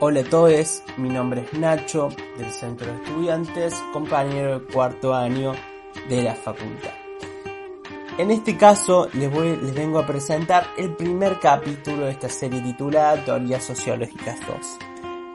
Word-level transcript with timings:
Hola 0.00 0.20
a 0.20 0.24
todos, 0.24 0.84
mi 0.96 1.08
nombre 1.08 1.40
es 1.40 1.58
Nacho 1.58 2.08
del 2.36 2.52
Centro 2.52 2.86
de 2.86 3.02
Estudiantes, 3.02 3.74
compañero 3.92 4.60
de 4.60 4.66
cuarto 4.72 5.12
año 5.12 5.54
de 6.08 6.22
la 6.22 6.36
facultad. 6.36 6.92
En 8.16 8.30
este 8.30 8.56
caso 8.56 9.08
les, 9.14 9.28
voy, 9.28 9.56
les 9.56 9.74
vengo 9.74 9.98
a 9.98 10.06
presentar 10.06 10.68
el 10.76 10.94
primer 10.94 11.40
capítulo 11.40 12.06
de 12.06 12.12
esta 12.12 12.28
serie 12.28 12.60
titulada 12.60 13.24
Teorías 13.24 13.64
Sociológicas 13.64 14.38
2. 14.46 14.56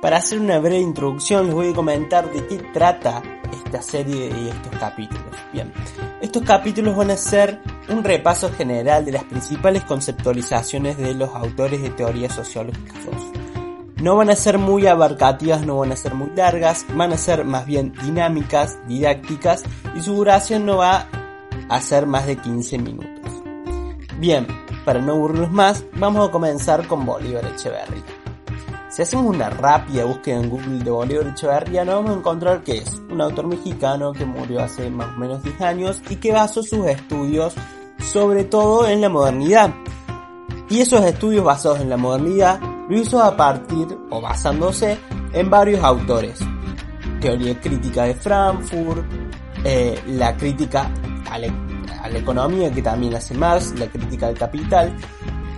Para 0.02 0.16
hacer 0.16 0.40
una 0.40 0.60
breve 0.60 0.80
introducción 0.80 1.48
les 1.48 1.56
voy 1.56 1.72
a 1.72 1.76
comentar 1.76 2.32
de 2.32 2.48
qué 2.48 2.56
trata 2.72 3.22
esta 3.52 3.82
serie 3.82 4.28
y 4.28 4.48
estos 4.48 4.80
capítulos. 4.80 5.36
Bien, 5.52 5.74
estos 6.22 6.42
capítulos 6.44 6.96
van 6.96 7.12
a 7.12 7.18
ser 7.18 7.60
un 7.90 8.02
repaso 8.02 8.50
general 8.50 9.04
de 9.04 9.12
las 9.12 9.26
principales 9.26 9.84
conceptualizaciones 9.84 10.98
de 10.98 11.14
los 11.16 11.32
autores 11.36 11.82
de 11.82 11.90
Teorías 11.90 12.34
Sociológicas 12.34 13.06
2 13.06 13.43
no 14.04 14.18
van 14.18 14.30
a 14.30 14.36
ser 14.36 14.58
muy 14.58 14.86
abarcativas, 14.86 15.66
no 15.66 15.78
van 15.78 15.94
a 15.94 15.96
ser 15.96 16.14
muy 16.14 16.30
largas, 16.36 16.86
van 16.94 17.14
a 17.14 17.18
ser 17.18 17.46
más 17.46 17.66
bien 17.66 17.94
dinámicas, 18.04 18.78
didácticas 18.86 19.64
y 19.96 20.02
su 20.02 20.14
duración 20.14 20.66
no 20.66 20.76
va 20.76 21.08
a 21.70 21.80
ser 21.82 22.06
más 22.06 22.28
de 22.28 22.36
15 22.36 22.80
minutos. 22.80 23.32
Bien, 24.18 24.46
para 24.84 25.00
no 25.00 25.14
aburrirnos 25.14 25.52
más, 25.54 25.86
vamos 25.94 26.28
a 26.28 26.32
comenzar 26.34 26.86
con 26.86 27.06
Bolívar 27.06 27.46
Echeverría. 27.46 28.04
Si 28.90 29.02
hacemos 29.02 29.26
una 29.26 29.50
rápida 29.50 30.04
búsqueda 30.04 30.36
en 30.36 30.50
Google 30.50 30.84
de 30.84 30.92
Bolívar 30.92 31.28
Echeverría, 31.28 31.86
nos 31.86 31.96
vamos 31.96 32.12
a 32.12 32.20
encontrar 32.20 32.62
que 32.62 32.80
es 32.80 32.94
un 33.10 33.22
autor 33.22 33.48
mexicano 33.48 34.12
que 34.12 34.26
murió 34.26 34.64
hace 34.64 34.90
más 34.90 35.16
o 35.16 35.20
menos 35.20 35.42
10 35.44 35.62
años 35.62 36.02
y 36.10 36.18
que 36.18 36.34
basó 36.34 36.62
sus 36.62 36.86
estudios 36.88 37.54
sobre 38.00 38.44
todo 38.44 38.86
en 38.86 39.00
la 39.00 39.08
modernidad. 39.08 39.74
Y 40.70 40.82
esos 40.82 41.06
estudios 41.06 41.46
basados 41.46 41.80
en 41.80 41.90
la 41.90 41.96
modernidad 41.96 42.60
lo 42.90 42.98
hizo 42.98 43.22
a 43.22 43.36
partir 43.36 43.88
o 44.10 44.22
basándose 44.22 44.98
en 45.32 45.50
varios 45.50 45.84
autores. 45.84 46.40
Teoría 47.20 47.60
crítica 47.60 48.04
de 48.04 48.16
Frankfurt, 48.16 49.06
eh, 49.64 50.00
la 50.08 50.36
crítica 50.36 50.92
a 51.30 51.38
la, 51.38 51.48
economía 52.18 52.72
que 52.72 52.82
también 52.82 53.16
hace 53.16 53.34
Marx, 53.34 53.74
la 53.80 53.88
crítica 53.88 54.28
del 54.28 54.38
capital. 54.38 54.94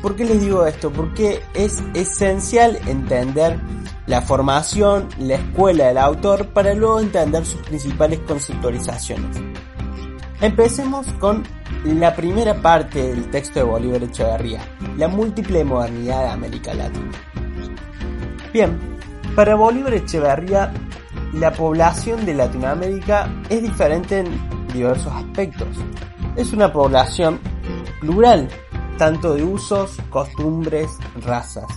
¿Por 0.02 0.16
qué 0.16 0.26
les 0.26 0.40
digo 0.40 0.66
esto? 0.66 0.92
Porque 0.92 1.42
es 1.54 1.84
esencial 1.94 2.78
entender 2.86 3.60
la 4.06 4.22
formación, 4.22 5.10
la 5.17 5.36
escuela 5.36 5.88
del 5.88 5.98
autor 5.98 6.48
para 6.50 6.73
luego 6.73 7.00
entender 7.00 7.45
sus 7.45 7.62
principales 7.64 8.20
conceptualizaciones. 8.20 9.36
Empecemos 10.42 11.08
con 11.20 11.44
la 11.84 12.16
primera 12.16 12.54
parte 12.56 13.02
del 13.09 13.30
texto 13.30 13.59
de 13.59 13.66
Bolívar 13.66 14.04
Echeverría, 14.04 14.62
la 14.98 15.08
múltiple 15.08 15.64
modernidad 15.64 16.23
de 16.23 16.30
América 16.30 16.73
Latina. 16.73 17.12
Bien, 18.54 18.80
para 19.36 19.55
Bolívar 19.55 19.94
Echeverría, 19.94 20.72
la 21.33 21.52
población 21.52 22.26
de 22.26 22.33
Latinoamérica 22.33 23.30
es 23.49 23.61
diferente 23.61 24.20
en 24.20 24.67
diversos 24.73 25.11
aspectos. 25.14 25.67
Es 26.36 26.54
una 26.54 26.72
población 26.72 27.39
plural, 27.99 28.48
tanto 28.98 29.33
de 29.33 29.44
usos, 29.44 29.98
costumbres, 30.10 30.98
razas. 31.26 31.67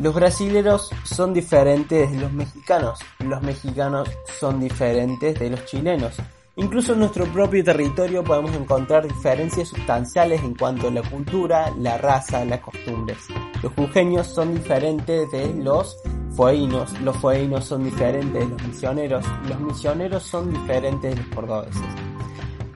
Los 0.00 0.14
brasileros 0.14 0.90
son 1.04 1.34
diferentes 1.34 2.10
de 2.10 2.18
los 2.18 2.32
mexicanos, 2.32 2.98
los 3.18 3.42
mexicanos 3.42 4.08
son 4.40 4.58
diferentes 4.58 5.38
de 5.38 5.50
los 5.50 5.64
chilenos, 5.66 6.16
Incluso 6.56 6.92
en 6.92 6.98
nuestro 6.98 7.24
propio 7.32 7.64
territorio 7.64 8.22
podemos 8.22 8.54
encontrar 8.54 9.08
diferencias 9.08 9.68
sustanciales 9.68 10.42
en 10.42 10.54
cuanto 10.54 10.88
a 10.88 10.90
la 10.90 11.02
cultura, 11.02 11.72
la 11.78 11.96
raza, 11.96 12.44
las 12.44 12.60
costumbres. 12.60 13.16
Los 13.62 13.72
jujeños 13.72 14.26
son 14.26 14.52
diferentes 14.52 15.30
de 15.30 15.54
los 15.54 15.96
fueguinos, 16.36 17.00
los 17.00 17.16
fueguinos 17.16 17.64
son 17.64 17.84
diferentes 17.84 18.42
de 18.42 18.48
los 18.50 18.62
misioneros, 18.64 19.24
los 19.48 19.60
misioneros 19.60 20.22
son 20.24 20.52
diferentes 20.52 21.14
de 21.14 21.22
los 21.22 21.34
cordobeses. 21.34 21.82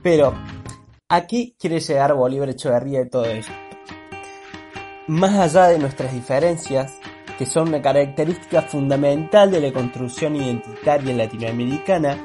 Pero, 0.01 0.33
¿a 1.09 1.27
qué 1.27 1.53
quiere 1.59 1.79
llegar 1.79 2.15
Bolívar 2.15 2.49
Echeverría 2.49 2.99
de 2.99 3.05
todo 3.05 3.25
esto? 3.25 3.53
Más 5.05 5.35
allá 5.35 5.67
de 5.67 5.77
nuestras 5.77 6.11
diferencias, 6.13 6.97
que 7.37 7.45
son 7.45 7.67
una 7.67 7.81
característica 7.83 8.63
fundamental 8.63 9.51
de 9.51 9.61
la 9.61 9.71
construcción 9.71 10.35
identitaria 10.35 11.15
latinoamericana, 11.15 12.17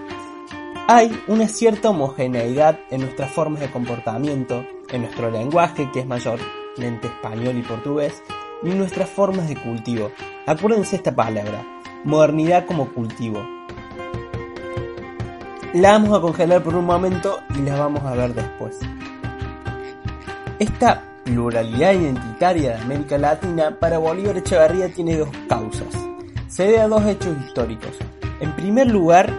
hay 0.88 1.22
una 1.28 1.46
cierta 1.46 1.90
homogeneidad 1.90 2.80
en 2.90 3.02
nuestras 3.02 3.30
formas 3.30 3.60
de 3.60 3.70
comportamiento, 3.70 4.64
en 4.90 5.02
nuestro 5.02 5.30
lenguaje, 5.30 5.88
que 5.92 6.00
es 6.00 6.06
mayormente 6.06 7.06
español 7.06 7.56
y 7.56 7.62
portugués, 7.62 8.22
y 8.62 8.70
en 8.70 8.78
nuestras 8.78 9.08
formas 9.08 9.48
de 9.48 9.56
cultivo. 9.56 10.10
Acuérdense 10.46 10.96
esta 10.96 11.14
palabra, 11.14 11.64
modernidad 12.04 12.66
como 12.66 12.92
cultivo. 12.92 13.46
La 15.74 15.92
vamos 15.92 16.18
a 16.18 16.20
congelar 16.20 16.62
por 16.62 16.74
un 16.74 16.84
momento 16.84 17.38
y 17.54 17.62
la 17.62 17.78
vamos 17.78 18.02
a 18.02 18.14
ver 18.14 18.34
después. 18.34 18.78
Esta 20.58 21.02
pluralidad 21.24 21.94
identitaria 21.94 22.76
de 22.76 22.82
América 22.82 23.16
Latina 23.18 23.78
para 23.78 23.98
Bolívar 23.98 24.36
Echeverría 24.36 24.92
tiene 24.92 25.16
dos 25.16 25.30
causas. 25.48 25.88
Se 26.48 26.64
debe 26.64 26.80
a 26.80 26.88
dos 26.88 27.06
hechos 27.06 27.36
históricos. 27.46 27.96
En 28.40 28.54
primer 28.54 28.88
lugar, 28.88 29.32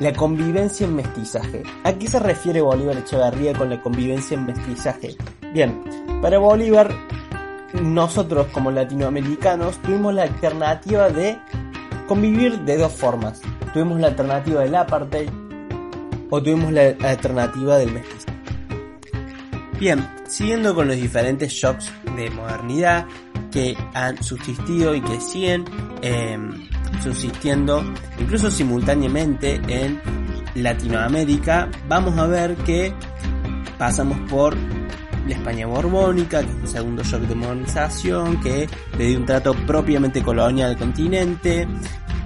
la 0.00 0.12
convivencia 0.12 0.86
en 0.86 0.96
mestizaje. 0.96 1.62
¿A 1.84 1.92
qué 1.92 2.06
se 2.08 2.18
refiere 2.18 2.60
Bolívar 2.60 2.96
Echeverría 2.98 3.52
con 3.54 3.70
la 3.70 3.80
convivencia 3.80 4.36
en 4.36 4.46
mestizaje? 4.46 5.16
Bien, 5.52 5.82
para 6.20 6.38
Bolívar, 6.38 6.90
nosotros 7.82 8.46
como 8.48 8.70
latinoamericanos 8.70 9.78
tuvimos 9.82 10.14
la 10.14 10.24
alternativa 10.24 11.08
de 11.10 11.38
convivir 12.06 12.60
de 12.60 12.76
dos 12.76 12.92
formas. 12.92 13.40
Tuvimos 13.72 14.00
la 14.00 14.08
alternativa 14.08 14.62
del 14.62 14.74
apartheid 14.74 15.30
o 16.30 16.42
tuvimos 16.42 16.72
la 16.72 16.94
alternativa 17.02 17.78
del 17.78 17.92
mestizaje. 17.92 18.34
Bien, 19.78 20.08
siguiendo 20.26 20.74
con 20.74 20.88
los 20.88 20.96
diferentes 20.96 21.52
shocks 21.52 21.92
de 22.16 22.30
modernidad 22.30 23.06
que 23.54 23.76
han 23.94 24.20
subsistido 24.20 24.96
y 24.96 25.00
que 25.00 25.20
siguen 25.20 25.64
eh, 26.02 26.36
subsistiendo 27.00 27.84
incluso 28.18 28.50
simultáneamente 28.50 29.60
en 29.68 30.00
Latinoamérica, 30.56 31.70
vamos 31.88 32.18
a 32.18 32.26
ver 32.26 32.56
que 32.56 32.92
pasamos 33.78 34.18
por 34.28 34.56
la 34.56 35.34
España 35.34 35.66
borbónica, 35.68 36.42
que 36.42 36.50
es 36.50 36.56
un 36.56 36.66
segundo 36.66 37.02
shock 37.04 37.22
de 37.22 37.34
modernización, 37.36 38.40
que 38.40 38.68
le 38.98 39.06
dio 39.06 39.18
un 39.20 39.24
trato 39.24 39.54
propiamente 39.66 40.20
colonial 40.20 40.70
al 40.70 40.76
continente, 40.76 41.68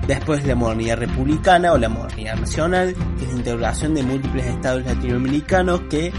después 0.06 0.46
la 0.46 0.54
modernidad 0.54 0.96
republicana 0.96 1.72
o 1.74 1.78
la 1.78 1.90
modernidad 1.90 2.36
nacional, 2.36 2.94
que 3.18 3.24
es 3.24 3.30
la 3.32 3.36
integración 3.36 3.94
de 3.94 4.02
múltiples 4.02 4.46
estados 4.46 4.82
latinoamericanos 4.84 5.82
que 5.90 6.10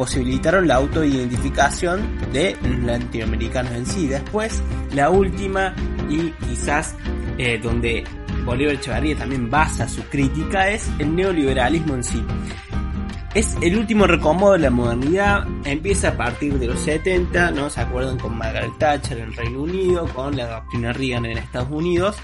posibilitaron 0.00 0.66
la 0.66 0.76
autoidentificación 0.76 2.00
de 2.32 2.56
latinoamericanos 2.86 3.72
en 3.72 3.84
sí. 3.84 4.06
Después, 4.06 4.62
la 4.94 5.10
última 5.10 5.74
y 6.08 6.30
quizás 6.48 6.96
eh, 7.36 7.60
donde 7.62 8.04
Bolívar 8.46 8.76
Echevarría 8.76 9.14
también 9.14 9.50
basa 9.50 9.86
su 9.86 10.02
crítica, 10.04 10.70
es 10.70 10.88
el 10.98 11.14
neoliberalismo 11.14 11.96
en 11.96 12.02
sí. 12.02 12.24
Es 13.34 13.54
el 13.60 13.76
último 13.76 14.06
recomodo 14.06 14.54
de 14.54 14.60
la 14.60 14.70
modernidad, 14.70 15.46
empieza 15.66 16.08
a 16.08 16.16
partir 16.16 16.58
de 16.58 16.68
los 16.68 16.80
70, 16.80 17.50
¿no? 17.50 17.68
Se 17.68 17.82
acuerdan 17.82 18.18
con 18.18 18.38
Margaret 18.38 18.72
Thatcher 18.78 19.18
en 19.18 19.34
Reino 19.34 19.60
Unido, 19.60 20.08
con 20.14 20.34
la 20.34 20.46
doctrina 20.46 20.94
Reagan 20.94 21.26
en 21.26 21.36
Estados 21.36 21.68
Unidos, 21.70 22.16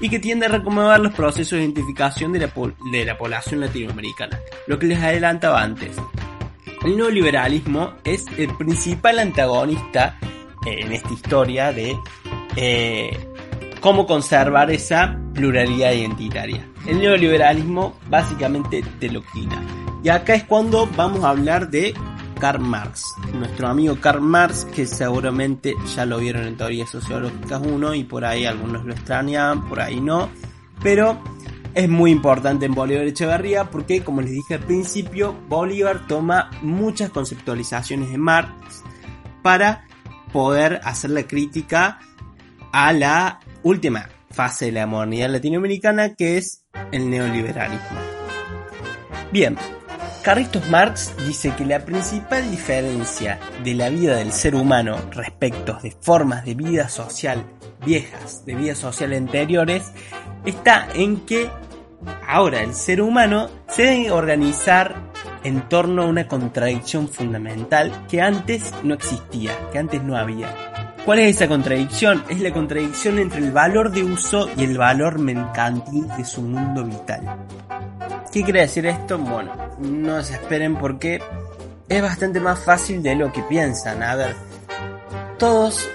y 0.00 0.08
que 0.08 0.18
tiende 0.18 0.46
a 0.46 0.48
recomodar 0.48 0.98
los 0.98 1.12
procesos 1.12 1.58
de 1.58 1.64
identificación 1.64 2.32
de 2.32 2.38
la, 2.38 2.50
de 2.90 3.04
la 3.04 3.18
población 3.18 3.60
latinoamericana, 3.60 4.40
lo 4.66 4.78
que 4.78 4.86
les 4.86 4.98
adelantaba 4.98 5.62
antes. 5.62 5.94
El 6.84 6.96
neoliberalismo 6.96 7.94
es 8.04 8.24
el 8.36 8.56
principal 8.56 9.18
antagonista 9.18 10.18
eh, 10.64 10.76
en 10.80 10.92
esta 10.92 11.12
historia 11.12 11.72
de 11.72 11.96
eh, 12.56 13.28
cómo 13.80 14.06
conservar 14.06 14.70
esa 14.70 15.18
pluralidad 15.34 15.92
identitaria. 15.92 16.66
El 16.86 17.00
neoliberalismo 17.00 17.98
básicamente 18.08 18.82
te 19.00 19.10
lo 19.10 19.22
quita. 19.22 19.60
Y 20.02 20.08
acá 20.08 20.34
es 20.34 20.44
cuando 20.44 20.88
vamos 20.96 21.24
a 21.24 21.30
hablar 21.30 21.68
de 21.68 21.94
Karl 22.38 22.60
Marx. 22.60 23.14
Nuestro 23.34 23.66
amigo 23.66 23.96
Karl 24.00 24.20
Marx, 24.20 24.64
que 24.64 24.86
seguramente 24.86 25.74
ya 25.96 26.06
lo 26.06 26.18
vieron 26.18 26.46
en 26.46 26.56
Teorías 26.56 26.90
Sociológicas 26.90 27.60
1 27.60 27.94
y 27.94 28.04
por 28.04 28.24
ahí 28.24 28.46
algunos 28.46 28.84
lo 28.84 28.94
extrañaban, 28.94 29.68
por 29.68 29.80
ahí 29.80 30.00
no. 30.00 30.30
Pero 30.80 31.20
es 31.78 31.88
muy 31.88 32.10
importante 32.10 32.66
en 32.66 32.74
Bolívar 32.74 33.06
Echeverría 33.06 33.70
porque, 33.70 34.02
como 34.02 34.20
les 34.20 34.32
dije 34.32 34.54
al 34.54 34.64
principio, 34.64 35.32
Bolívar 35.48 36.08
toma 36.08 36.50
muchas 36.60 37.10
conceptualizaciones 37.10 38.10
de 38.10 38.18
Marx 38.18 38.82
para 39.44 39.86
poder 40.32 40.80
hacer 40.82 41.10
la 41.10 41.22
crítica 41.22 42.00
a 42.72 42.92
la 42.92 43.38
última 43.62 44.08
fase 44.28 44.66
de 44.66 44.72
la 44.72 44.88
modernidad 44.88 45.30
latinoamericana 45.30 46.16
que 46.16 46.38
es 46.38 46.64
el 46.90 47.08
neoliberalismo. 47.08 48.00
Bien, 49.30 49.56
Carlitos 50.24 50.68
Marx 50.68 51.14
dice 51.28 51.54
que 51.56 51.64
la 51.64 51.84
principal 51.84 52.50
diferencia 52.50 53.38
de 53.62 53.74
la 53.74 53.88
vida 53.88 54.16
del 54.16 54.32
ser 54.32 54.56
humano 54.56 54.98
respecto 55.12 55.78
de 55.80 55.92
formas 55.92 56.44
de 56.44 56.56
vida 56.56 56.88
social 56.88 57.46
viejas, 57.86 58.44
de 58.44 58.56
vida 58.56 58.74
social 58.74 59.12
anteriores, 59.12 59.92
está 60.44 60.88
en 60.94 61.20
que 61.20 61.48
ahora 62.26 62.62
el 62.62 62.74
ser 62.74 63.00
humano 63.00 63.48
se 63.68 63.82
debe 63.82 64.10
organizar 64.10 64.94
en 65.44 65.68
torno 65.68 66.02
a 66.02 66.06
una 66.06 66.28
contradicción 66.28 67.08
fundamental 67.08 67.92
que 68.08 68.20
antes 68.20 68.72
no 68.82 68.94
existía, 68.94 69.52
que 69.72 69.78
antes 69.78 70.02
no 70.02 70.16
había. 70.16 70.48
¿Cuál 71.04 71.20
es 71.20 71.36
esa 71.36 71.48
contradicción? 71.48 72.22
Es 72.28 72.40
la 72.40 72.52
contradicción 72.52 73.18
entre 73.18 73.38
el 73.38 73.50
valor 73.50 73.90
de 73.90 74.02
uso 74.02 74.50
y 74.56 74.64
el 74.64 74.76
valor 74.76 75.18
mercantil 75.18 76.06
de 76.16 76.24
su 76.24 76.42
mundo 76.42 76.84
vital. 76.84 77.46
¿Qué 78.30 78.42
quiere 78.42 78.60
decir 78.60 78.84
esto? 78.84 79.18
Bueno, 79.18 79.52
no 79.78 80.22
se 80.22 80.34
esperen 80.34 80.76
porque 80.76 81.22
es 81.88 82.02
bastante 82.02 82.40
más 82.40 82.62
fácil 82.62 83.02
de 83.02 83.14
lo 83.14 83.32
que 83.32 83.42
piensan. 83.44 84.02
A 84.02 84.16
ver, 84.16 84.36
todos 85.38 85.88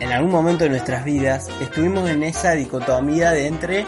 en 0.00 0.12
algún 0.12 0.30
momento 0.30 0.64
de 0.64 0.70
nuestras 0.70 1.04
vidas 1.04 1.48
estuvimos 1.62 2.10
en 2.10 2.22
esa 2.22 2.52
dicotomía 2.52 3.30
de 3.30 3.46
entre 3.46 3.86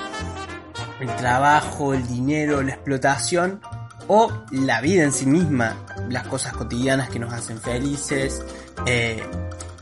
el 1.01 1.15
trabajo, 1.17 1.95
el 1.95 2.07
dinero, 2.07 2.63
la 2.63 2.73
explotación 2.73 3.61
o 4.07 4.31
la 4.51 4.81
vida 4.81 5.05
en 5.05 5.13
sí 5.13 5.27
misma, 5.27 5.77
las 6.09 6.27
cosas 6.27 6.53
cotidianas 6.53 7.09
que 7.09 7.19
nos 7.19 7.33
hacen 7.33 7.59
felices, 7.61 8.45
eh, 8.87 9.23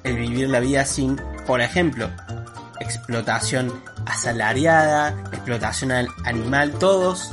el 0.05 0.17
vivir 0.17 0.49
la 0.49 0.61
vida 0.61 0.85
sin, 0.85 1.20
por 1.47 1.61
ejemplo, 1.61 2.09
explotación 2.81 3.73
asalariada, 4.06 5.11
explotación 5.32 5.93
animal, 6.25 6.73
todos, 6.79 7.32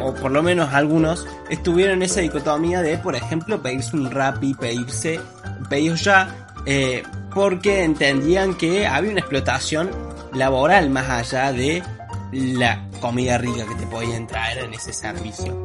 o 0.00 0.14
por 0.14 0.30
lo 0.30 0.42
menos 0.42 0.72
algunos, 0.74 1.26
estuvieron 1.48 1.96
en 1.96 2.02
esa 2.04 2.20
dicotomía 2.20 2.82
de, 2.82 2.98
por 2.98 3.14
ejemplo, 3.14 3.62
pedirse 3.62 3.96
un 3.96 4.10
rap 4.10 4.42
y 4.42 4.54
pedirse 4.54 5.20
pedidos 5.68 6.04
ya, 6.04 6.48
eh, 6.66 7.02
porque 7.34 7.84
entendían 7.84 8.54
que 8.54 8.86
había 8.86 9.10
una 9.10 9.20
explotación 9.20 9.90
laboral 10.32 10.90
más 10.90 11.08
allá 11.08 11.52
de 11.52 11.82
la 12.32 12.85
comida 13.00 13.38
rica 13.38 13.66
que 13.66 13.74
te 13.74 13.86
podían 13.86 14.26
traer 14.26 14.64
en 14.64 14.74
ese 14.74 14.92
servicio. 14.92 15.64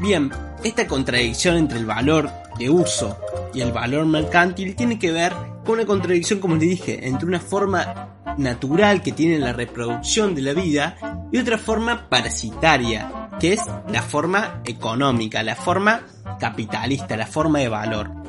Bien, 0.00 0.30
esta 0.62 0.86
contradicción 0.86 1.56
entre 1.56 1.78
el 1.78 1.86
valor 1.86 2.30
de 2.58 2.70
uso 2.70 3.18
y 3.54 3.60
el 3.60 3.72
valor 3.72 4.06
mercantil 4.06 4.76
tiene 4.76 4.98
que 4.98 5.12
ver 5.12 5.32
con 5.64 5.76
una 5.76 5.86
contradicción, 5.86 6.38
como 6.38 6.56
les 6.56 6.68
dije, 6.68 7.08
entre 7.08 7.26
una 7.26 7.40
forma 7.40 8.08
natural 8.38 9.02
que 9.02 9.12
tiene 9.12 9.38
la 9.38 9.52
reproducción 9.52 10.34
de 10.34 10.42
la 10.42 10.52
vida 10.52 10.96
y 11.32 11.38
otra 11.38 11.58
forma 11.58 12.08
parasitaria, 12.08 13.30
que 13.40 13.54
es 13.54 13.62
la 13.88 14.02
forma 14.02 14.60
económica, 14.64 15.42
la 15.42 15.56
forma 15.56 16.02
capitalista, 16.38 17.16
la 17.16 17.26
forma 17.26 17.60
de 17.60 17.68
valor. 17.68 18.25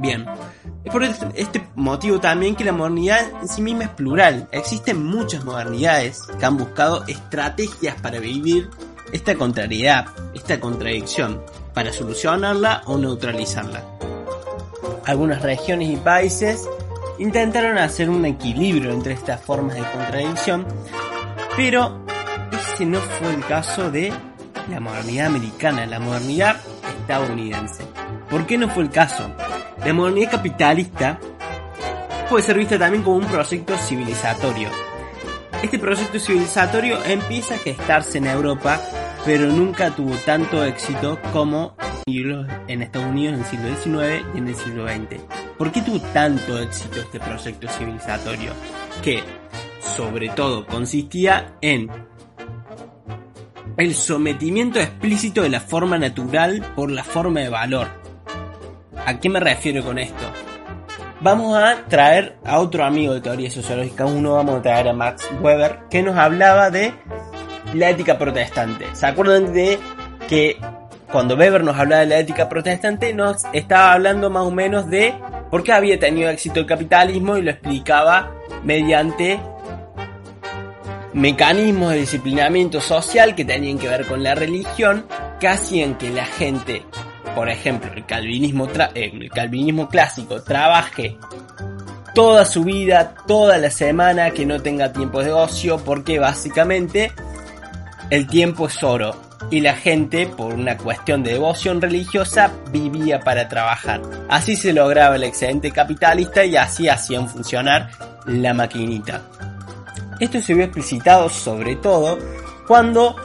Bien, 0.00 0.26
es 0.84 0.92
por 0.92 1.04
este 1.04 1.66
motivo 1.74 2.20
también 2.20 2.56
que 2.56 2.64
la 2.64 2.72
modernidad 2.72 3.20
en 3.40 3.48
sí 3.48 3.62
misma 3.62 3.84
es 3.84 3.90
plural. 3.90 4.48
Existen 4.52 5.04
muchas 5.04 5.44
modernidades 5.44 6.22
que 6.38 6.44
han 6.44 6.56
buscado 6.56 7.04
estrategias 7.06 8.00
para 8.00 8.18
vivir 8.18 8.68
esta 9.12 9.34
contrariedad, 9.34 10.06
esta 10.34 10.58
contradicción, 10.58 11.42
para 11.74 11.92
solucionarla 11.92 12.82
o 12.86 12.98
neutralizarla. 12.98 13.82
Algunas 15.04 15.42
regiones 15.42 15.90
y 15.90 15.96
países 15.96 16.68
intentaron 17.18 17.78
hacer 17.78 18.08
un 18.08 18.24
equilibrio 18.24 18.92
entre 18.92 19.14
estas 19.14 19.40
formas 19.40 19.76
de 19.76 19.82
contradicción, 19.82 20.66
pero 21.56 22.04
ese 22.52 22.86
no 22.86 22.98
fue 22.98 23.34
el 23.34 23.44
caso 23.46 23.90
de 23.90 24.12
la 24.70 24.80
modernidad 24.80 25.26
americana, 25.26 25.86
la 25.86 25.98
modernidad 25.98 26.56
estadounidense. 27.00 27.84
¿Por 28.30 28.46
qué 28.46 28.56
no 28.56 28.68
fue 28.68 28.84
el 28.84 28.90
caso? 28.90 29.30
La 29.84 29.92
modernidad 29.92 30.30
capitalista 30.30 31.18
puede 32.30 32.44
ser 32.44 32.56
vista 32.56 32.78
también 32.78 33.02
como 33.02 33.16
un 33.16 33.26
proyecto 33.26 33.76
civilizatorio. 33.76 34.68
Este 35.62 35.78
proyecto 35.78 36.18
civilizatorio 36.18 36.98
empieza 37.04 37.54
a 37.54 37.58
gestarse 37.58 38.18
en 38.18 38.26
Europa, 38.26 38.80
pero 39.24 39.46
nunca 39.46 39.90
tuvo 39.90 40.14
tanto 40.24 40.64
éxito 40.64 41.18
como 41.32 41.76
en 42.06 42.82
Estados 42.82 43.08
Unidos 43.08 43.34
en 43.34 43.40
el 43.40 43.46
siglo 43.46 43.68
XIX 43.76 44.26
y 44.34 44.38
en 44.38 44.48
el 44.48 44.54
siglo 44.56 44.88
XX. 44.88 45.22
¿Por 45.56 45.70
qué 45.70 45.82
tuvo 45.82 46.00
tanto 46.12 46.58
éxito 46.58 47.00
este 47.00 47.20
proyecto 47.20 47.68
civilizatorio? 47.68 48.52
Que, 49.02 49.22
sobre 49.96 50.28
todo, 50.30 50.66
consistía 50.66 51.54
en 51.60 51.90
el 53.76 53.94
sometimiento 53.94 54.80
explícito 54.80 55.42
de 55.42 55.50
la 55.50 55.60
forma 55.60 55.98
natural 55.98 56.72
por 56.74 56.90
la 56.90 57.04
forma 57.04 57.40
de 57.40 57.48
valor. 57.48 58.01
¿A 59.04 59.18
qué 59.18 59.28
me 59.28 59.40
refiero 59.40 59.82
con 59.82 59.98
esto? 59.98 60.24
Vamos 61.20 61.56
a 61.56 61.84
traer 61.88 62.36
a 62.44 62.58
otro 62.58 62.84
amigo 62.84 63.14
de 63.14 63.20
teoría 63.20 63.50
sociológica, 63.50 64.06
uno 64.06 64.34
vamos 64.34 64.58
a 64.58 64.62
traer 64.62 64.88
a 64.88 64.92
Max 64.92 65.28
Weber, 65.40 65.80
que 65.90 66.02
nos 66.02 66.16
hablaba 66.16 66.70
de 66.70 66.92
la 67.74 67.90
ética 67.90 68.18
protestante. 68.18 68.86
¿Se 68.92 69.06
acuerdan 69.06 69.52
de 69.52 69.78
que 70.28 70.56
cuando 71.10 71.36
Weber 71.36 71.62
nos 71.62 71.76
hablaba 71.76 72.00
de 72.02 72.08
la 72.08 72.18
ética 72.18 72.48
protestante 72.48 73.12
nos 73.12 73.44
estaba 73.52 73.92
hablando 73.92 74.30
más 74.30 74.44
o 74.44 74.50
menos 74.50 74.88
de 74.88 75.14
por 75.50 75.62
qué 75.62 75.72
había 75.72 75.98
tenido 75.98 76.30
éxito 76.30 76.60
el 76.60 76.66
capitalismo 76.66 77.36
y 77.36 77.42
lo 77.42 77.50
explicaba 77.50 78.32
mediante 78.64 79.38
mecanismos 81.12 81.90
de 81.90 81.98
disciplinamiento 81.98 82.80
social 82.80 83.34
que 83.34 83.44
tenían 83.44 83.78
que 83.78 83.88
ver 83.88 84.06
con 84.06 84.22
la 84.22 84.34
religión 84.34 85.06
que 85.38 85.48
hacían 85.48 85.98
que 85.98 86.10
la 86.10 86.24
gente, 86.24 86.84
por 87.34 87.48
ejemplo, 87.48 87.90
el 87.94 88.04
calvinismo, 88.04 89.88
clásico 89.88 90.42
trabaje 90.42 91.16
toda 92.14 92.44
su 92.44 92.64
vida, 92.64 93.14
toda 93.26 93.58
la 93.58 93.70
semana, 93.70 94.30
que 94.30 94.44
no 94.44 94.60
tenga 94.60 94.92
tiempo 94.92 95.22
de 95.22 95.32
ocio, 95.32 95.78
porque 95.78 96.18
básicamente 96.18 97.12
el 98.10 98.26
tiempo 98.26 98.66
es 98.66 98.82
oro 98.82 99.16
y 99.50 99.60
la 99.60 99.74
gente, 99.74 100.26
por 100.26 100.54
una 100.54 100.76
cuestión 100.76 101.22
de 101.22 101.32
devoción 101.32 101.80
religiosa, 101.80 102.52
vivía 102.70 103.20
para 103.20 103.48
trabajar. 103.48 104.02
Así 104.28 104.56
se 104.56 104.72
lograba 104.72 105.16
el 105.16 105.24
excedente 105.24 105.70
capitalista 105.70 106.44
y 106.44 106.56
así 106.56 106.88
hacían 106.88 107.28
funcionar 107.28 107.90
la 108.26 108.54
maquinita. 108.54 109.22
Esto 110.20 110.40
se 110.40 110.54
vio 110.54 110.64
explicitado 110.64 111.28
sobre 111.28 111.76
todo 111.76 112.18
cuando 112.66 113.16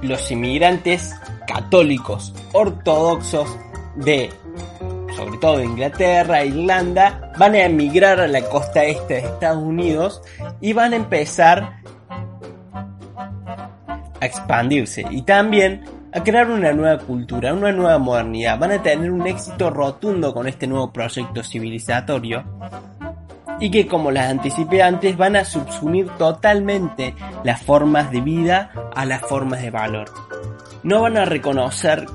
los 0.00 0.30
inmigrantes 0.30 1.14
católicos 1.46 2.32
ortodoxos 2.52 3.48
de 3.96 4.30
sobre 5.18 5.38
todo 5.38 5.58
de 5.58 5.64
Inglaterra, 5.64 6.44
Irlanda, 6.44 7.32
van 7.36 7.54
a 7.54 7.64
emigrar 7.64 8.20
a 8.20 8.28
la 8.28 8.40
costa 8.42 8.84
este 8.84 9.14
de 9.14 9.20
Estados 9.20 9.62
Unidos 9.62 10.22
y 10.60 10.72
van 10.72 10.92
a 10.92 10.96
empezar 10.96 11.80
a 14.20 14.24
expandirse 14.26 15.04
y 15.10 15.22
también 15.22 15.84
a 16.12 16.22
crear 16.22 16.48
una 16.50 16.72
nueva 16.72 16.98
cultura, 16.98 17.52
una 17.52 17.72
nueva 17.72 17.98
modernidad. 17.98 18.58
Van 18.58 18.72
a 18.72 18.82
tener 18.82 19.10
un 19.10 19.26
éxito 19.26 19.70
rotundo 19.70 20.32
con 20.32 20.46
este 20.46 20.68
nuevo 20.68 20.92
proyecto 20.92 21.42
civilizatorio 21.42 22.44
y 23.60 23.70
que 23.70 23.88
como 23.88 24.12
las 24.12 24.30
anticipé 24.30 24.82
antes 24.82 25.16
van 25.16 25.34
a 25.34 25.44
subsumir 25.44 26.08
totalmente 26.16 27.14
las 27.42 27.60
formas 27.60 28.12
de 28.12 28.20
vida 28.20 28.70
a 28.94 29.04
las 29.04 29.22
formas 29.22 29.62
de 29.62 29.70
valor. 29.70 30.10
No 30.84 31.02
van 31.02 31.16
a 31.16 31.24
reconocer 31.24 32.06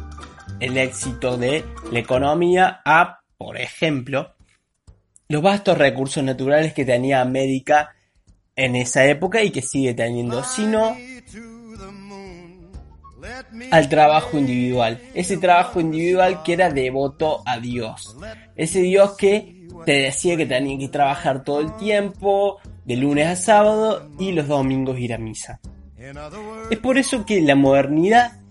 el 0.59 0.77
éxito 0.77 1.37
de 1.37 1.63
la 1.91 1.99
economía 1.99 2.81
a, 2.85 3.21
por 3.37 3.57
ejemplo, 3.57 4.33
los 5.27 5.41
vastos 5.41 5.77
recursos 5.77 6.23
naturales 6.23 6.73
que 6.73 6.85
tenía 6.85 7.21
América 7.21 7.95
en 8.55 8.75
esa 8.75 9.05
época 9.05 9.41
y 9.41 9.51
que 9.51 9.61
sigue 9.61 9.93
teniendo, 9.93 10.43
sino 10.43 10.95
al 13.71 13.89
trabajo 13.89 14.37
individual. 14.37 15.01
Ese 15.13 15.37
trabajo 15.37 15.79
individual 15.79 16.43
que 16.43 16.53
era 16.53 16.69
devoto 16.69 17.41
a 17.45 17.59
Dios. 17.59 18.15
Ese 18.55 18.79
Dios 18.81 19.15
que 19.17 19.67
te 19.85 19.93
decía 19.93 20.37
que 20.37 20.45
tenía 20.45 20.77
que 20.77 20.89
trabajar 20.89 21.43
todo 21.43 21.59
el 21.61 21.75
tiempo, 21.77 22.59
de 22.85 22.97
lunes 22.97 23.27
a 23.27 23.35
sábado 23.35 24.09
y 24.19 24.31
los 24.31 24.47
domingos 24.47 24.99
ir 24.99 25.13
a 25.13 25.17
misa. 25.17 25.59
Es 26.69 26.79
por 26.79 26.97
eso 26.97 27.25
que 27.25 27.41
la 27.41 27.55
modernidad 27.55 28.42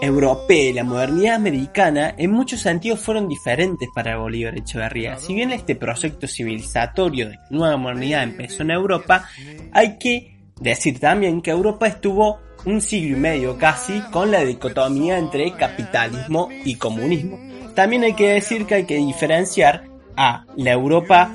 europea 0.00 0.70
y 0.70 0.72
la 0.72 0.84
modernidad 0.84 1.34
americana 1.34 2.14
en 2.16 2.30
muchos 2.30 2.60
sentidos 2.60 3.00
fueron 3.00 3.28
diferentes 3.28 3.88
para 3.94 4.16
Bolívar 4.16 4.56
Echeverría. 4.56 5.18
Si 5.18 5.34
bien 5.34 5.50
este 5.50 5.74
proyecto 5.74 6.26
civilizatorio 6.26 7.30
de 7.30 7.38
nueva 7.50 7.76
modernidad 7.76 8.22
empezó 8.22 8.62
en 8.62 8.70
Europa, 8.70 9.28
hay 9.72 9.98
que 9.98 10.36
decir 10.60 11.00
también 11.00 11.42
que 11.42 11.50
Europa 11.50 11.86
estuvo 11.86 12.38
un 12.64 12.80
siglo 12.80 13.16
y 13.16 13.20
medio 13.20 13.58
casi 13.58 14.00
con 14.12 14.30
la 14.30 14.44
dicotomía 14.44 15.18
entre 15.18 15.52
capitalismo 15.52 16.48
y 16.64 16.76
comunismo. 16.76 17.38
También 17.74 18.04
hay 18.04 18.14
que 18.14 18.34
decir 18.34 18.66
que 18.66 18.74
hay 18.76 18.84
que 18.84 18.96
diferenciar 18.96 19.84
a 20.16 20.44
la 20.56 20.72
Europa, 20.72 21.34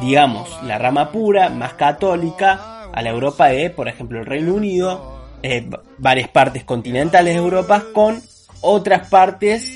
digamos, 0.00 0.48
la 0.64 0.78
rama 0.78 1.12
pura, 1.12 1.50
más 1.50 1.74
católica, 1.74 2.88
a 2.92 3.02
la 3.02 3.10
Europa 3.10 3.48
de, 3.48 3.70
por 3.70 3.88
ejemplo, 3.88 4.18
el 4.18 4.26
Reino 4.26 4.54
Unido, 4.54 5.19
eh, 5.42 5.68
varias 5.98 6.28
partes 6.28 6.64
continentales 6.64 7.34
de 7.34 7.40
Europa 7.40 7.84
con 7.92 8.22
otras 8.60 9.08
partes 9.08 9.70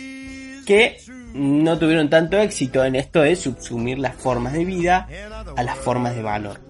que 0.66 0.98
no 1.34 1.78
tuvieron 1.78 2.08
tanto 2.08 2.38
éxito 2.38 2.84
en 2.84 2.96
esto 2.96 3.20
de 3.20 3.34
subsumir 3.34 3.98
las 3.98 4.14
formas 4.14 4.52
de 4.52 4.64
vida 4.64 5.08
a 5.56 5.62
las 5.62 5.76
formas 5.78 6.14
de 6.14 6.22
valor. 6.22 6.60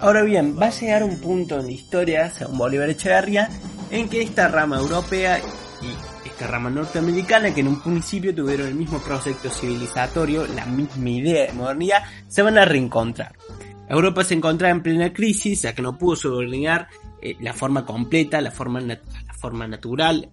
Ahora 0.00 0.22
bien, 0.22 0.58
va 0.60 0.66
a 0.66 0.70
llegar 0.70 1.02
un 1.02 1.18
punto 1.20 1.58
en 1.58 1.66
la 1.66 1.72
historia, 1.72 2.30
según 2.30 2.58
Bolívar 2.58 2.90
Echeverría, 2.90 3.48
en 3.90 4.08
que 4.08 4.22
esta 4.22 4.48
rama 4.48 4.76
europea 4.76 5.38
y 5.82 6.28
esta 6.28 6.46
rama 6.46 6.68
norteamericana, 6.68 7.54
que 7.54 7.60
en 7.60 7.68
un 7.68 7.80
principio 7.80 8.34
tuvieron 8.34 8.66
el 8.68 8.74
mismo 8.74 8.98
proyecto 8.98 9.48
civilizatorio, 9.48 10.46
la 10.48 10.66
misma 10.66 11.08
idea 11.08 11.46
de 11.46 11.52
modernidad, 11.52 12.02
se 12.28 12.42
van 12.42 12.58
a 12.58 12.66
reencontrar. 12.66 13.32
Europa 13.88 14.24
se 14.24 14.34
encontraba 14.34 14.72
en 14.72 14.82
plena 14.82 15.12
crisis, 15.12 15.62
ya 15.62 15.74
que 15.74 15.80
no 15.80 15.96
pudo 15.96 16.16
subordinar 16.16 16.88
eh, 17.26 17.36
la 17.40 17.52
forma 17.52 17.84
completa, 17.84 18.40
la 18.40 18.52
forma, 18.52 18.80
natural, 19.66 20.30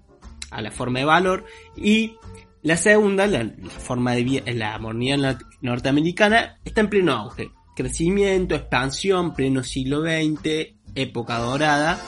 a 0.51 0.61
la 0.61 0.69
forma 0.69 0.99
de 0.99 1.05
valor. 1.05 1.45
Y 1.75 2.17
la 2.61 2.77
segunda, 2.77 3.25
la, 3.25 3.49
forma 3.79 4.13
de 4.13 4.43
la 4.53 4.77
modernidad 4.77 5.39
norteamericana, 5.61 6.59
está 6.63 6.81
en 6.81 6.89
pleno 6.89 7.13
auge. 7.13 7.49
Crecimiento, 7.75 8.53
expansión, 8.53 9.33
pleno 9.33 9.63
siglo 9.63 10.01
XX, 10.01 10.75
época 10.93 11.39
dorada. 11.39 11.99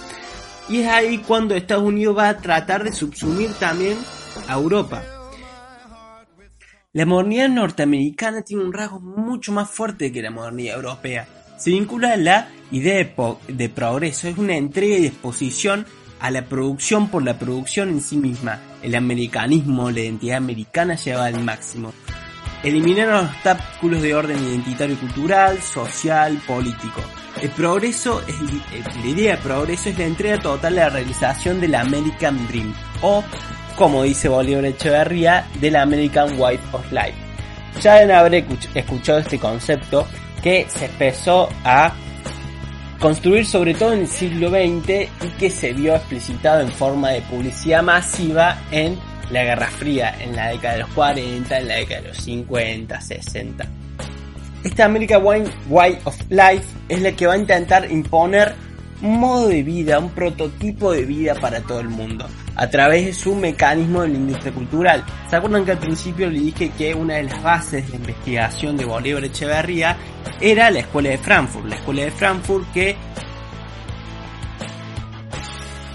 Y 0.70 0.82
es 0.82 0.88
ahí 0.88 1.18
cuando 1.18 1.56
Estados 1.56 1.84
Unidos 1.84 2.16
va 2.16 2.30
a 2.30 2.38
tratar 2.38 2.84
de 2.84 2.94
subsumir 2.94 3.54
también 3.54 3.98
a 4.48 4.54
Europa. 4.54 5.04
La 6.94 7.08
modernidad 7.08 7.50
norteamericana 7.50 8.44
tiene 8.44 8.64
un 8.64 8.72
rasgo 8.72 9.00
mucho 9.00 9.52
más 9.52 9.68
fuerte 9.68 10.12
que 10.12 10.22
la 10.22 10.30
modernidad 10.30 10.76
europea 10.76 11.28
se 11.58 11.72
vincula 11.72 12.14
a 12.14 12.18
la 12.18 12.48
idea 12.72 12.96
de, 13.48 13.70
progreso, 13.70 14.28
es 14.28 14.38
una 14.38 14.56
entrega 14.56 14.98
y 14.98 15.06
exposición 15.06 15.86
a 16.20 16.32
la 16.32 16.44
producción 16.46 17.10
por 17.10 17.24
la 17.24 17.38
producción 17.38 17.90
en 17.90 18.02
sí 18.02 18.18
misma. 18.18 18.60
El 18.82 18.96
americanismo, 18.96 19.92
la 19.92 20.02
identidad 20.02 20.38
americana 20.38 20.96
lleva 20.96 21.26
al 21.26 21.44
máximo. 21.44 21.94
Eliminar 22.64 23.08
los 23.08 23.26
obstáculos 23.26 24.02
de 24.02 24.16
orden 24.16 24.38
identitario 24.38 24.98
cultural, 25.00 25.62
social, 25.62 26.42
político. 26.48 27.02
El 27.42 27.50
progreso 27.50 28.24
es, 28.28 28.36
la 28.96 29.08
idea 29.08 29.36
de 29.36 29.42
progreso 29.42 29.90
es 29.90 29.98
la 30.00 30.06
entrega 30.06 30.40
total 30.40 30.74
de 30.74 30.82
la 30.82 30.90
realización 30.90 31.60
del 31.60 31.76
American 31.76 32.48
Dream, 32.48 32.74
o, 33.02 33.24
como 33.76 34.04
dice 34.04 34.30
Bolívar 34.30 34.66
Echeverría, 34.66 35.46
del 35.60 35.76
American 35.76 36.40
Way 36.40 36.60
of 36.72 36.92
Life. 36.92 37.14
Ya 37.82 38.20
haber 38.20 38.46
escuchado 38.74 39.20
este 39.20 39.38
concepto 39.38 40.08
que 40.46 40.68
se 40.70 40.86
empezó 40.86 41.50
a 41.64 41.92
construir 43.00 43.48
sobre 43.48 43.74
todo 43.74 43.94
en 43.94 44.02
el 44.02 44.08
siglo 44.08 44.52
XX 44.52 45.10
y 45.26 45.30
que 45.40 45.50
se 45.50 45.74
vio 45.74 45.96
explicitado 45.96 46.62
en 46.62 46.72
forma 46.72 47.10
de 47.10 47.22
publicidad 47.24 47.82
masiva 47.82 48.62
en 48.70 48.96
la 49.32 49.44
Guerra 49.44 49.66
Fría, 49.66 50.16
en 50.20 50.36
la 50.36 50.50
década 50.50 50.76
de 50.76 50.80
los 50.82 50.90
40, 50.92 51.58
en 51.58 51.68
la 51.68 51.76
década 51.78 52.02
de 52.02 52.08
los 52.10 52.18
50, 52.18 53.02
60. 53.02 53.66
Esta 54.64 54.86
American 54.86 55.24
Way 55.68 55.98
of 56.04 56.16
Life 56.30 56.66
es 56.90 57.02
la 57.02 57.12
que 57.14 57.26
va 57.26 57.34
a 57.34 57.38
intentar 57.38 57.92
imponer 57.92 58.54
un 59.02 59.20
modo 59.20 59.48
de 59.48 59.64
vida, 59.64 59.98
un 59.98 60.12
prototipo 60.12 60.92
de 60.92 61.06
vida 61.06 61.34
para 61.34 61.60
todo 61.62 61.80
el 61.80 61.90
mundo 61.90 62.28
a 62.56 62.70
través 62.70 63.06
de 63.06 63.14
su 63.14 63.36
mecanismo 63.36 64.02
de 64.02 64.10
la 64.10 64.16
industria 64.16 64.54
cultural. 64.54 65.04
¿Se 65.30 65.36
acuerdan 65.36 65.66
que 65.66 65.72
al 65.72 65.80
principio 65.80 66.30
le 66.30 66.40
dije 66.40 66.72
que 66.78 66.94
una 66.94 67.16
de 67.16 67.24
las 67.24 67.42
bases 67.44 67.90
de 67.90 67.98
investigación 67.98 68.78
de 68.78 68.86
Bolívar 68.86 69.24
Echeverría 69.24 69.98
era 70.40 70.72
la 70.72 70.80
Escuela 70.80 71.10
de 71.10 71.18
Frankfurt? 71.18 71.66
La 71.66 71.76
Escuela 71.76 72.04
de 72.04 72.12
Frankfurt 72.12 72.72
que 72.72 72.96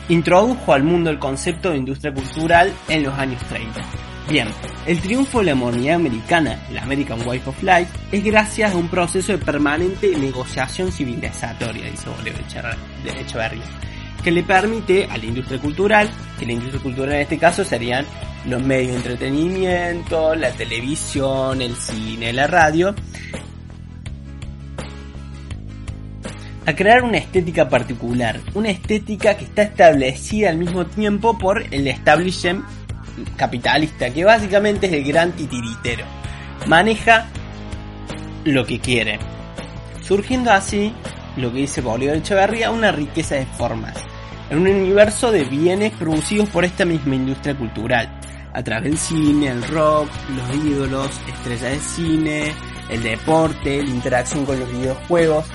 introdujo 0.09 0.73
al 0.73 0.83
mundo 0.83 1.11
el 1.11 1.19
concepto 1.19 1.71
de 1.71 1.79
industria 1.79 2.13
cultural 2.13 2.73
en 2.89 3.05
los 3.05 3.15
años 3.17 3.43
30. 3.49 3.81
Bien, 4.29 4.49
el 4.87 5.01
triunfo 5.01 5.41
de 5.41 5.47
la 5.47 5.55
modernidad 5.55 5.97
americana, 5.97 6.61
la 6.73 6.83
American 6.83 7.27
Way 7.27 7.43
of 7.47 7.63
Life, 7.63 7.89
es 8.13 8.23
gracias 8.23 8.73
a 8.73 8.77
un 8.77 8.89
proceso 8.89 9.33
de 9.33 9.39
permanente 9.39 10.17
negociación 10.17 10.93
civilizatoria, 10.93 11.91
dice 11.91 12.09
Bolívar 12.11 12.41
Echeverría 13.21 13.63
que 14.23 14.31
le 14.31 14.43
permite 14.43 15.07
a 15.07 15.17
la 15.17 15.25
industria 15.25 15.61
cultural, 15.61 16.11
que 16.39 16.47
la 16.47 16.53
industria 16.53 16.83
cultural 16.83 17.15
en 17.15 17.21
este 17.21 17.39
caso 17.39 17.65
serían 17.65 18.05
los 18.47 18.63
medios 18.63 18.93
de 18.93 18.97
entretenimiento, 18.97 20.35
la 20.35 20.51
televisión, 20.53 21.63
el 21.63 21.75
cine, 21.77 22.33
la 22.33 22.47
radio, 22.47 22.95
a 26.67 26.75
crear 26.75 27.03
una 27.03 27.19
estética 27.19 27.69
particular, 27.69 28.41
una 28.55 28.71
estética 28.71 29.37
que 29.37 29.45
está 29.45 29.63
establecida 29.63 30.51
al 30.51 30.59
mismo 30.59 30.87
tiempo 30.87 31.39
por 31.39 31.63
el 31.71 31.87
establishment 31.89 32.65
capitalista, 33.37 34.11
que 34.11 34.25
básicamente 34.25 34.87
es 34.87 34.93
el 34.93 35.05
gran 35.05 35.33
titiritero. 35.33 36.05
Maneja 36.67 37.27
lo 38.45 38.65
que 38.67 38.79
quiere. 38.79 39.19
Surgiendo 40.03 40.51
así, 40.51 40.93
lo 41.37 41.53
que 41.53 41.59
dice 41.61 41.81
Bolívar 41.81 42.17
Echeverría, 42.17 42.71
una 42.71 42.93
riqueza 42.93 43.37
de 43.37 43.47
formas 43.47 44.10
en 44.51 44.59
un 44.59 44.67
universo 44.67 45.31
de 45.31 45.45
bienes 45.45 45.93
producidos 45.93 46.49
por 46.49 46.65
esta 46.65 46.85
misma 46.85 47.15
industria 47.15 47.57
cultural, 47.57 48.11
a 48.53 48.63
través 48.63 48.85
del 48.85 48.99
cine, 48.99 49.49
el 49.49 49.63
rock, 49.69 50.11
los 50.37 50.65
ídolos, 50.65 51.21
estrellas 51.29 51.73
de 51.73 51.79
cine, 51.79 52.55
el 52.91 53.03
deporte, 53.03 53.83
la 53.83 53.89
interacción 53.89 54.45
con 54.45 54.59
los 54.59 54.71
videojuegos. 54.71 55.47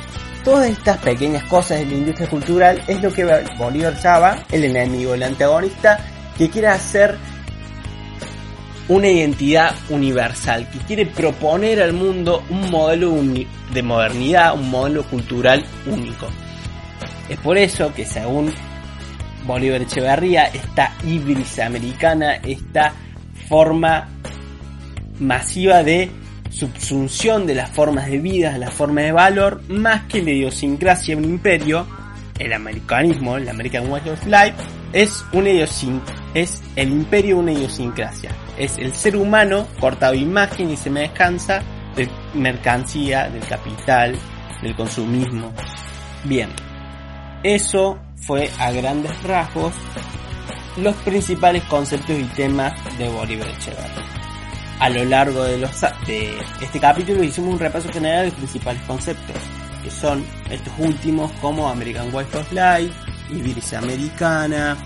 Todas 0.45 0.69
estas 0.69 0.97
pequeñas 0.99 1.43
cosas 1.43 1.79
de 1.79 1.87
la 1.87 1.93
industria 1.93 2.29
cultural 2.29 2.81
es 2.87 3.01
lo 3.01 3.11
que 3.11 3.25
Bolívar 3.57 3.99
llama 4.01 4.43
el 4.49 4.63
enemigo, 4.63 5.13
el 5.13 5.23
antagonista, 5.23 5.99
que 6.37 6.49
quiere 6.49 6.67
hacer 6.67 7.17
una 8.87 9.09
identidad 9.09 9.75
universal, 9.89 10.69
que 10.69 10.77
quiere 10.79 11.05
proponer 11.07 11.81
al 11.81 11.93
mundo 11.93 12.43
un 12.49 12.69
modelo 12.69 13.13
de 13.73 13.83
modernidad, 13.83 14.53
un 14.53 14.69
modelo 14.69 15.03
cultural 15.03 15.65
único. 15.87 16.27
Es 17.27 17.39
por 17.39 17.57
eso 17.57 17.91
que 17.93 18.05
según 18.05 18.53
Bolívar 19.45 19.81
Echeverría, 19.81 20.45
esta 20.45 20.93
híbrido 21.03 21.43
americana, 21.63 22.35
esta 22.35 22.93
forma 23.47 24.09
masiva 25.19 25.83
de 25.83 26.09
subsunción 26.49 27.45
de 27.45 27.55
las 27.55 27.69
formas 27.69 28.07
de 28.09 28.19
vida, 28.19 28.57
las 28.57 28.73
formas 28.73 29.05
de 29.05 29.11
valor, 29.11 29.61
más 29.67 30.03
que 30.03 30.21
la 30.21 30.31
idiosincrasia 30.31 31.15
de 31.15 31.21
un 31.21 31.29
imperio, 31.29 31.85
el 32.39 32.53
americanismo, 32.53 33.37
el 33.37 33.47
American 33.47 33.89
Way 33.89 34.09
of 34.09 34.25
Life, 34.25 34.55
es 34.93 35.25
una 35.33 35.49
es 36.33 36.63
el 36.75 36.89
imperio 36.89 37.37
una 37.37 37.51
idiosincrasia. 37.51 38.31
Es 38.57 38.77
el 38.77 38.93
ser 38.93 39.15
humano 39.15 39.67
cortado 39.79 40.13
imagen 40.13 40.69
y 40.69 40.77
semejanza 40.77 41.61
de 41.95 42.09
mercancía, 42.33 43.29
del 43.29 43.45
capital, 43.45 44.15
del 44.61 44.75
consumismo. 44.75 45.51
Bien, 46.23 46.49
eso 47.43 47.99
fue 48.15 48.49
a 48.59 48.71
grandes 48.71 49.11
rasgos 49.23 49.73
los 50.77 50.95
principales 50.97 51.63
conceptos 51.63 52.17
y 52.19 52.23
temas 52.35 52.73
de 52.97 53.07
Bolívar 53.07 53.47
Echeverría. 53.47 54.03
A 54.79 54.89
lo 54.89 55.05
largo 55.05 55.43
de, 55.43 55.57
los, 55.57 55.81
de 56.05 56.33
este 56.61 56.79
capítulo 56.79 57.23
hicimos 57.23 57.53
un 57.53 57.59
repaso 57.59 57.89
general 57.89 58.25
de 58.25 58.25
los 58.25 58.35
principales 58.35 58.81
conceptos, 58.83 59.35
que 59.83 59.89
son 59.89 60.25
estos 60.49 60.73
últimos 60.79 61.31
como 61.41 61.69
American 61.69 62.13
Way 62.13 62.25
of 62.33 62.51
Life, 62.51 62.93
Iris 63.31 63.73
Americana, 63.73 64.77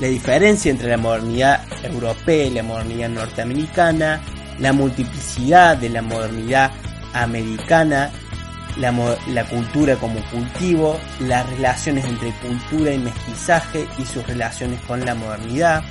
la 0.00 0.06
diferencia 0.06 0.70
entre 0.70 0.90
la 0.90 0.96
modernidad 0.96 1.64
europea 1.84 2.46
y 2.46 2.50
la 2.50 2.62
modernidad 2.62 3.08
norteamericana, 3.08 4.20
la 4.58 4.72
multiplicidad 4.72 5.76
de 5.76 5.90
la 5.90 6.02
modernidad 6.02 6.72
americana 7.14 8.10
la, 8.76 9.44
cultura 9.48 9.96
como 9.96 10.20
cultivo, 10.30 10.98
las 11.20 11.48
relaciones 11.50 12.04
entre 12.04 12.30
cultura 12.32 12.92
y 12.92 12.98
mestizaje 12.98 13.86
y 13.98 14.04
sus 14.04 14.26
relaciones 14.26 14.80
con 14.82 15.04
la 15.04 15.14
modernidad, 15.14 15.82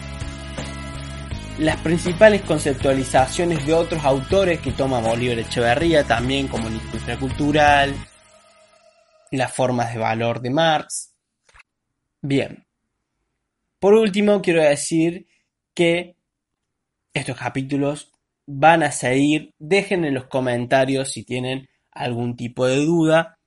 las 1.59 1.77
principales 1.77 2.41
conceptualizaciones 2.43 3.65
de 3.65 3.73
otros 3.73 4.03
autores 4.05 4.61
que 4.61 4.71
toma 4.71 4.99
Bolívar 4.99 5.39
Echeverría 5.39 6.03
también 6.03 6.47
como 6.47 6.69
la 6.69 6.75
industria 6.75 7.17
cultural, 7.17 7.95
las 9.31 9.53
formas 9.53 9.93
de 9.93 9.99
valor 9.99 10.41
de 10.41 10.49
Marx. 10.51 11.13
Bien, 12.21 12.65
Por 13.79 13.93
último, 13.93 14.41
quiero 14.41 14.63
decir 14.63 15.27
que 15.73 16.15
estos 17.13 17.37
capítulos 17.37 18.11
van 18.47 18.81
a 18.81 18.91
seguir. 18.91 19.53
Dejen 19.59 20.05
en 20.05 20.15
los 20.15 20.25
comentarios 20.25 21.11
si 21.11 21.23
tienen 21.23 21.69
algún 21.97 22.35
tipo 22.35 22.65
de 22.65 22.85
duda 22.85 23.37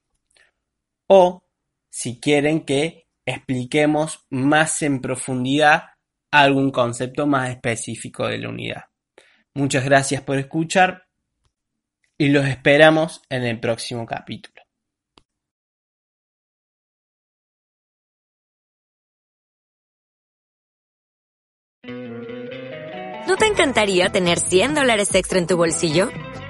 o 1.09 1.43
si 1.91 2.21
quieren 2.21 2.65
que 2.65 3.07
expliquemos 3.27 4.27
más 4.31 4.83
en 4.83 5.01
profundidad 5.01 5.91
algún 6.33 6.71
concepto 6.71 7.27
más 7.27 7.51
específico 7.51 8.27
de 8.27 8.39
la 8.39 8.49
unidad. 8.49 8.85
Muchas 9.55 9.85
gracias 9.85 10.23
por 10.23 10.39
escuchar 10.39 11.05
y 12.17 12.29
los 12.29 12.47
esperamos 12.47 13.23
en 13.29 13.45
el 13.45 13.59
próximo 13.59 14.07
capítulo. 14.07 14.63
¿No 23.27 23.37
te 23.37 23.47
encantaría 23.47 24.11
tener 24.11 24.39
100 24.39 24.75
dólares 24.75 25.15
extra 25.15 25.39
en 25.39 25.47
tu 25.47 25.57
bolsillo? 25.57 26.11